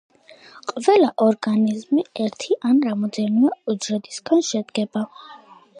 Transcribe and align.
ყველა 0.71 1.09
ორგანიზმი 1.25 2.05
ერთი 2.25 2.59
ან 2.71 2.81
რამდენიმე 2.89 3.53
უჯრედისგან 3.75 4.45
შედგება. 4.53 5.07